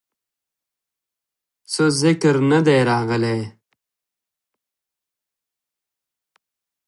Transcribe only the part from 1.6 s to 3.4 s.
څۀ ذکر نۀ دے راغلے